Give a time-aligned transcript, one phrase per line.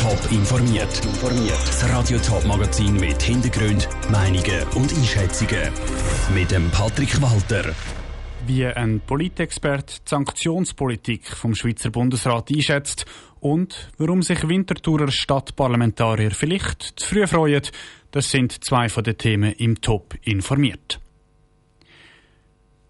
[0.00, 1.00] Top informiert.
[1.66, 5.70] Das Radio Top Magazin mit Hintergrund, Meinungen und Einschätzungen
[6.34, 7.74] mit dem Patrick Walter.
[8.46, 13.04] Wie ein Politexpert die Sanktionspolitik vom Schweizer Bundesrat einschätzt
[13.40, 17.60] und warum sich Winterthurer Stadtparlamentarier vielleicht zu früh freuen,
[18.10, 20.98] das sind zwei von den Themen im Top informiert.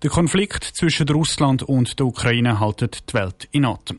[0.05, 3.99] Der Konflikt zwischen Russland und der Ukraine haltet die Welt in Atem.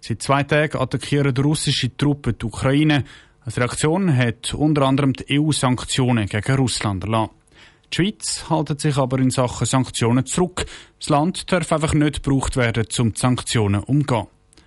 [0.00, 3.04] Seit zwei Tagen attackieren russische Truppen die Ukraine.
[3.44, 7.30] Als Reaktion hat unter anderem die EU Sanktionen gegen Russland erlassen.
[7.92, 10.66] Die Schweiz hält sich aber in Sachen Sanktionen zurück.
[10.98, 14.26] Das Land darf einfach nicht gebraucht werden, um die Sanktionen umzugehen.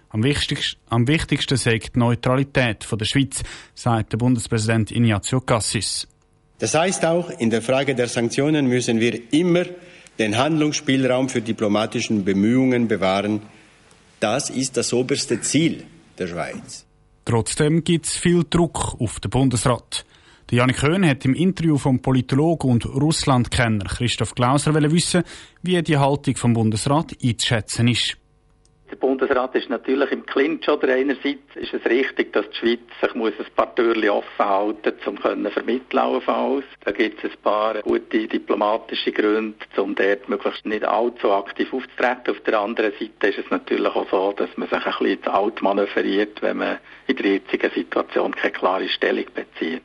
[0.10, 6.08] Am wichtigsten, am wichtigsten sei die Neutralität der Schweiz, sagt der Bundespräsident Ignazio Cassis.
[6.60, 9.64] Das heißt auch, in der Frage der Sanktionen müssen wir immer
[10.20, 13.42] den Handlungsspielraum für diplomatische Bemühungen bewahren.
[14.22, 15.84] Das ist das oberste Ziel
[16.20, 16.86] der Schweiz.
[17.26, 20.06] Trotzdem gibt es viel Druck auf den Bundesrat.
[20.52, 25.24] Der Janik Höhn hat im Interview vom Politologen und Russlandkenner Christoph Glauser wissen,
[25.64, 28.16] wie die Haltung vom Bundesrat einzuschätzen ist.
[28.92, 33.16] Der Bundesrat ist natürlich im Clinch oder einerseits ist es richtig, dass die Schweiz sich
[33.16, 36.66] muss ein paar Türchen offen halten um können vermitteln auf alles.
[36.84, 42.36] Da gibt es ein paar gute diplomatische Gründe, um dort möglichst nicht allzu aktiv aufzutreten.
[42.36, 45.32] Auf der anderen Seite ist es natürlich auch so, dass man sich ein bisschen zu
[45.32, 49.84] alt manövriert, wenn man in der jetzigen Situation keine klare Stellung bezieht.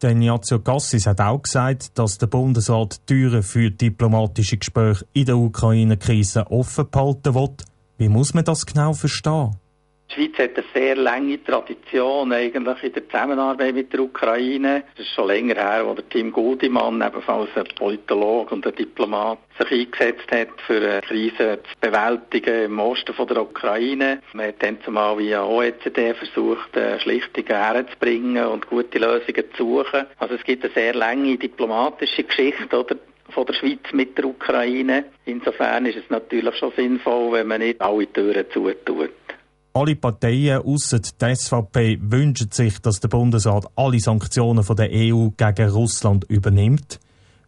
[0.00, 5.38] Der Ignazio Gassis hat auch gesagt, dass der Bundesrat Türen für diplomatische Gespräche in der
[5.38, 7.56] Ukraine-Krise offen behalten will.
[7.96, 9.52] Wie muss man das genau verstehen?
[10.10, 14.84] Die Schweiz hat eine sehr lange Tradition eigentlich in der Zusammenarbeit mit der Ukraine.
[14.94, 19.70] Es ist schon länger her, der Tim Gudimann, ebenfalls ein Politologe und ein Diplomat, sich
[19.70, 24.20] eingesetzt hat, für eine Krise zu bewältigen im Osten von der Ukraine.
[24.34, 30.06] Man hat dann zumal via OECD versucht, eine Schlichtung herzubringen und gute Lösungen zu suchen.
[30.18, 32.96] Also es gibt eine sehr lange diplomatische Geschichte, oder?
[33.30, 35.04] Von der Schweiz mit der Ukraine.
[35.24, 39.10] Insofern ist es natürlich schon sinnvoll, wenn man nicht alle Türen zutut.
[39.72, 45.30] Alle Parteien außer die SVP wünschen sich, dass der Bundesrat alle Sanktionen von der EU
[45.36, 47.00] gegen Russland übernimmt.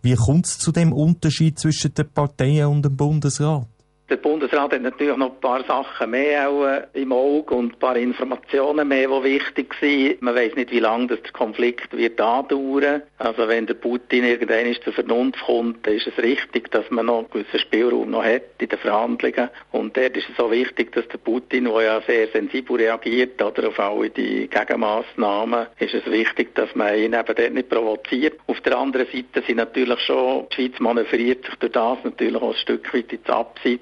[0.02, 3.66] Wie kommt es zu dem Unterschied zwischen den Parteien und dem Bundesrat?
[4.08, 7.78] Der Bundesrat hat natürlich noch ein paar Sachen mehr auch, äh, im Auge und ein
[7.80, 10.22] paar Informationen mehr, die wichtig sind.
[10.22, 13.02] Man weiß nicht, wie lange der Konflikt wird andauern.
[13.18, 17.18] Also wenn der Putin irgendwann zur Vernunft kommt, dann ist es richtig, dass man noch
[17.18, 19.50] einen gewissen Spielraum noch hat in den Verhandlungen.
[19.72, 23.66] Und dort ist es so wichtig, dass der Putin, der ja sehr sensibel reagiert oder
[23.66, 28.34] auf alle die Gegenmaßnahmen, ist es wichtig, dass man ihn eben dort nicht provoziert.
[28.66, 32.56] Der anderen Seite sind natürlich schon, die Schweiz manövriert sich durch das natürlich auch ein
[32.56, 33.80] Stück weit ins Abseits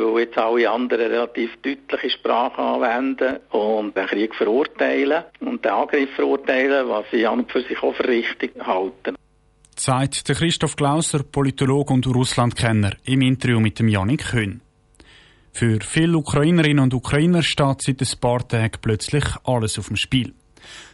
[0.00, 6.10] weil jetzt alle anderen relativ deutliche Sprache anwenden und den Krieg verurteilen und den Angriff
[6.14, 9.16] verurteilen, was sie an und für sich auch für richtig halten.
[9.76, 14.60] Sagt der Christoph Glauser, Politologe und Russlandkenner, im Interview mit dem Janik Höhn.
[15.52, 20.34] Für viele Ukrainerinnen und Ukrainer steht seit ein paar Tagen plötzlich alles auf dem Spiel.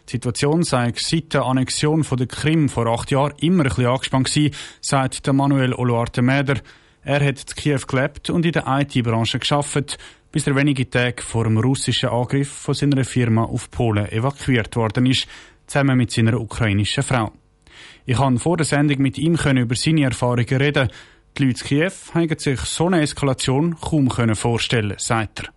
[0.09, 3.87] Die Situation sei seit der Annexion von der Krim vor acht Jahren immer ein bisschen
[3.87, 6.61] angespannt gewesen, sagt Manuel Oluarte-Mäder,
[7.03, 9.99] er hat in Kiew gelebt und in der IT-Branche geschafft,
[10.31, 15.07] bis er wenige Tage vor dem russischen Angriff von seiner Firma auf Polen evakuiert worden
[15.07, 15.27] ist,
[15.67, 17.33] zusammen mit seiner ukrainischen Frau.
[18.05, 20.89] Ich konnte vor der Sendung mit ihm über seine Erfahrungen reden.
[21.37, 25.56] Die Leute in Kiew haben sich so eine Eskalation kaum vorstellen sagt er.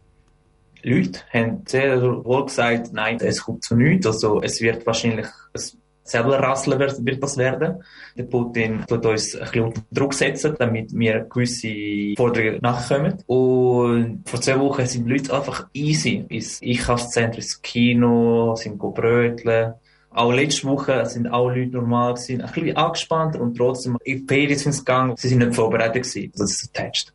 [0.84, 4.08] Leute haben sehr wohl gesagt, nein, es kommt zu nichts.
[4.08, 5.62] Also es wird wahrscheinlich ein
[6.10, 7.84] selber rasseln wird, wird das werden.
[8.18, 13.18] Der Putin tut uns ein bisschen unter Druck setzen, damit wir gewisse Forderungen nachkommen.
[13.28, 19.74] Und vor zwei Wochen sind die Leute einfach easy ins Einkaufszentrum, ins Kino, sind bröteln.
[20.12, 24.34] Auch letzte Woche sind alle Leute normal gewesen, ein bisschen angespannt und trotzdem in die
[24.34, 25.16] Ferien sind sie gegangen.
[25.16, 26.32] Sie sind nicht vorbereitet gewesen.
[26.36, 27.14] Das ist attached.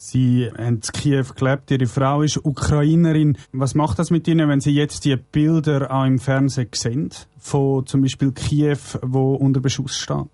[0.00, 3.36] Sie haben in Kiew gelebt, Ihre Frau ist Ukrainerin.
[3.50, 7.10] Was macht das mit Ihnen, wenn Sie jetzt die Bilder auch im Fernsehen sehen,
[7.40, 10.26] von zum Beispiel Kiew, wo unter Beschuss steht?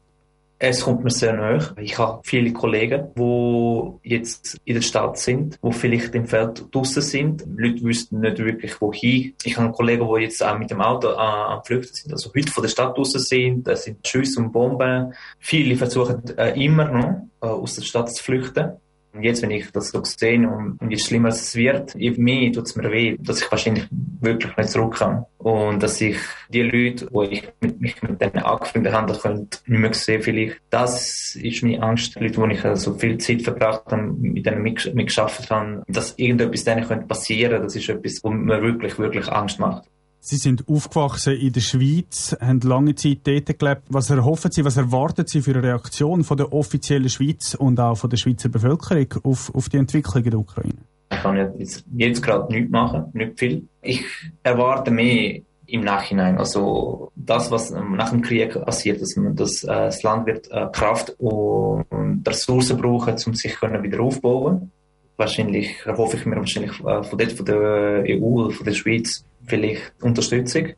[0.59, 1.75] Es kommt mir sehr nahe.
[1.79, 7.01] Ich habe viele Kollegen, die jetzt in der Stadt sind, die vielleicht im Feld draußen
[7.01, 7.45] sind.
[7.57, 9.33] Leute wüssten nicht wirklich, wohin.
[9.45, 12.63] Ich habe Kollegen, die jetzt auch mit dem Auto am Flüchten sind, also heute von
[12.63, 13.67] der Stadt draußen sind.
[13.67, 15.15] Es sind Schüsse und Bomben.
[15.39, 18.73] Viele versuchen äh, immer noch, äh, aus der Stadt zu flüchten.
[19.15, 22.67] Und jetzt, wenn ich das so sehe und, je schlimmer es wird, je mehr tut
[22.67, 23.87] es mir weh, dass ich wahrscheinlich
[24.21, 25.25] wirklich nicht zurück kann.
[25.39, 26.17] Und dass ich
[26.49, 30.57] die Leute, die ich mit, mich mit denen angefangen habe, könnte, nicht mehr sehen vielleicht.
[30.71, 32.19] Das ist meine Angst.
[32.19, 36.65] Leute, wo ich so also viel Zeit verbracht habe, mit denen mitgearbeitet habe, dass irgendetwas
[36.65, 39.85] denen könnte passieren, das ist etwas, was mir wirklich, wirklich Angst macht.
[40.27, 43.83] Sie sind aufgewachsen in der Schweiz, haben lange Zeit dort gelebt.
[43.91, 47.97] Was erhoffen Sie, was erwarten Sie für eine Reaktion von der offiziellen Schweiz und auch
[47.97, 50.79] von der Schweizer Bevölkerung auf, auf die Entwicklung in der Ukraine?
[51.13, 53.69] Ich kann jetzt, jetzt gerade nichts machen, nicht viel.
[53.83, 54.03] Ich
[54.43, 56.39] erwarte mehr im Nachhinein.
[56.39, 60.69] Also das, was nach dem Krieg passiert, dass, man, dass äh, das Land wird äh,
[60.73, 64.73] Kraft und Ressourcen brauchen, um sich wieder aufbauen.
[65.17, 69.25] Wahrscheinlich hoffe ich mir wahrscheinlich äh, von, dort, von der EU oder von der Schweiz
[69.47, 70.71] vielleicht Unterstützung.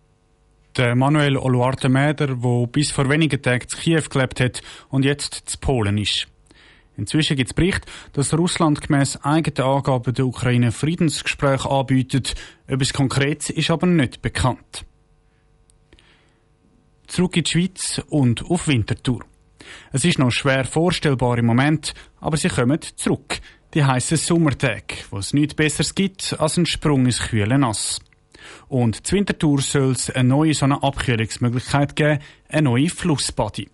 [0.76, 5.48] Der Manuel Oluarte Mäder, der bis vor wenigen Tagen zu Kiew gelebt hat und jetzt
[5.48, 6.26] zu Polen ist.
[6.98, 12.34] Inzwischen gibt es Bericht, dass Russland gemäß eigenen Angaben der Ukraine Friedensgespräche anbietet.
[12.66, 14.84] Etwas Konkretes ist aber nicht bekannt.
[17.06, 19.20] Zurück in die Schweiz und auf Winterthur.
[19.92, 23.40] Es ist noch schwer vorstellbar im Moment, aber sie kommen zurück.
[23.74, 28.00] Die heißen Sommertage, wo es nichts Besseres gibt als einen Sprung ins kühle Nass.
[28.68, 33.68] Und zur Wintertour soll es eine neue so eine Abkühlungsmöglichkeit geben, eine neue Flussbody.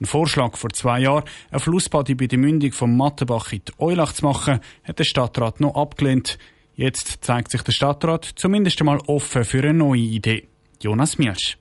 [0.00, 4.12] Ein Vorschlag vor zwei Jahren, eine Flussbody bei der Mündung vom Mattenbach in die Eulach
[4.12, 6.38] zu machen, hat der Stadtrat noch abgelehnt.
[6.74, 10.48] Jetzt zeigt sich der Stadtrat zumindest einmal offen für eine neue Idee.
[10.80, 11.58] Jonas Mielsch.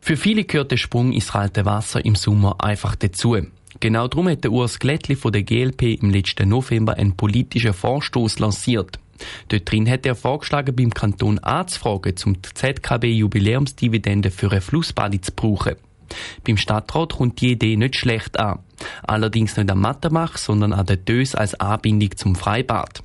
[0.00, 3.36] Für viele gehört der Sprung ins kalte Wasser im Sommer einfach dazu.
[3.80, 8.40] Genau darum hat der Urs Glättli von der GLP im letzten November einen politischen Vorstoß
[8.40, 8.98] lanciert.
[9.48, 15.32] Dort drin hat er vorgeschlagen, beim Kanton anzufragen, um die ZKB-Jubiläumsdividende für eine Flussbade zu
[15.32, 15.76] brauchen.
[16.44, 18.60] Beim Stadtrat kommt die Idee nicht schlecht an.
[19.02, 23.02] Allerdings nicht am Mattenbach, sondern an der Dös als Anbindung zum Freibad.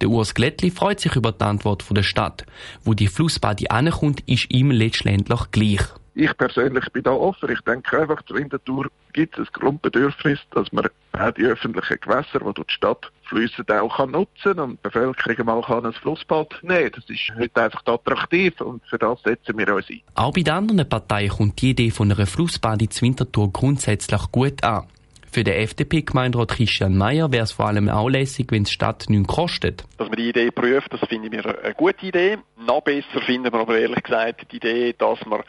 [0.00, 2.44] Der Urs Glättli freut sich über die Antwort der Stadt.
[2.84, 5.82] Wo die Flussbade ankommt, ist ihm letztendlich gleich.
[6.20, 7.48] Ich persönlich bin da offen.
[7.48, 12.40] Ich denke einfach, zur Wintertour gibt es ein Grundbedürfnis, dass man auch die öffentlichen Gewässer,
[12.40, 16.58] die durch die Stadt fließen, auch kann nutzen und die Bevölkerung mal kann ein Flussbad
[16.62, 20.00] nehmen Das ist heute einfach attraktiv und für das setzen wir uns ein.
[20.16, 24.64] Auch bei den anderen Parteien kommt die Idee von einer Flussbade zur Wintertour grundsätzlich gut
[24.64, 24.88] an.
[25.30, 29.28] Für den FDP-Gemeinderat Christian Mayer wäre es vor allem auch lässig, wenn die Stadt nichts
[29.28, 29.84] kostet.
[29.98, 32.38] Dass man die Idee prüft, das finde ich eine gute Idee.
[32.66, 35.42] Noch besser finden wir aber ehrlich gesagt die Idee, dass man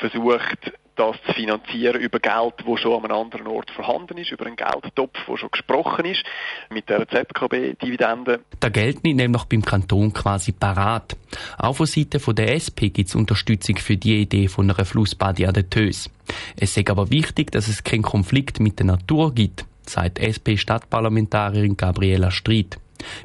[0.00, 4.46] versucht, das zu finanzieren über Geld, das schon an einem anderen Ort vorhanden ist, über
[4.46, 6.22] einen Geldtopf, der schon gesprochen ist,
[6.70, 8.40] mit der ZKB-Dividende.
[8.72, 11.16] Geld nimmt nämlich beim Kanton quasi parat.
[11.56, 15.54] Auch von Seiten der SP gibt es Unterstützung für die Idee von einer Flussbade an
[15.54, 16.10] der Tös.
[16.56, 22.30] Es ist aber wichtig, dass es keinen Konflikt mit der Natur gibt, sagt SP-Stadtparlamentarierin Gabriela
[22.30, 22.78] Streit.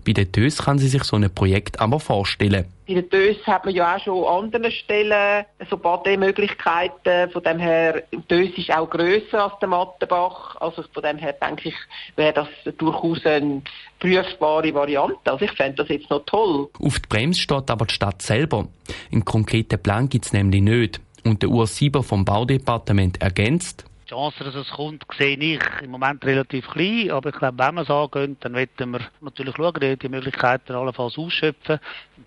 [0.06, 2.66] Bei den TÖS kann sie sich so ein Projekt aber vorstellen.
[2.88, 7.32] Bei den TÖS hat man ja auch schon an anderen Stellen so Bademöglichkeiten.
[7.32, 10.56] Von dem her, TÖS ist auch grösser als der Mattenbach.
[10.58, 11.76] Also von dem her denke ich,
[12.16, 12.48] wäre das
[12.78, 13.64] durchaus eine
[14.00, 15.32] prüfbare Variante.
[15.32, 16.70] Also ich fände das jetzt noch toll.
[16.80, 18.68] Auf die Bremse steht aber die Stadt selber.
[19.12, 21.02] Einen konkreten Plan gibt es nämlich nicht.
[21.24, 25.92] Und der Urs Sieber vom Baudepartement ergänzt, die Chance, dass es kommt, sehe ich im
[25.92, 27.12] Moment relativ klein.
[27.12, 31.18] Aber ich glaube, wenn wir es angehen, dann werden wir natürlich schauen, die Möglichkeiten allenfalls
[31.18, 31.80] ausschöpfen.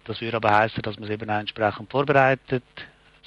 [0.04, 2.64] Das würde aber heißen, dass man es eben entsprechend vorbereitet.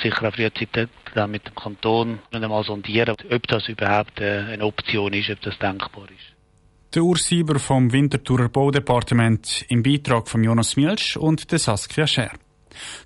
[0.01, 5.13] Sicher auch frühzeitig dann mit dem Kanton einmal sondieren, ob das überhaupt äh, eine Option
[5.13, 6.95] ist, ob das denkbar ist.
[6.95, 12.31] Der Urs Sieber vom Winterthurer Baudepartement im Beitrag von Jonas Mielsch und der Saskia Scher.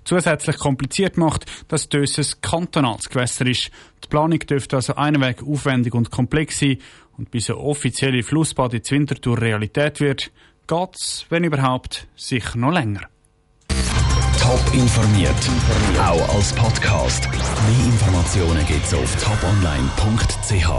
[0.04, 3.70] Zusätzlich kompliziert macht, dass Dös ein kantonales Gewässer ist.
[4.04, 6.78] Die Planung dürfte also einweg aufwendig und komplex sein
[7.16, 10.30] und bis eine offizielle Flussbad in Winterthur Realität wird,
[10.66, 13.08] geht's, wenn überhaupt, sicher noch länger.
[14.40, 15.34] Top informiert,
[15.98, 17.28] auch als Podcast.
[17.28, 20.70] Mehr Informationen gibt's auf toponline.ch.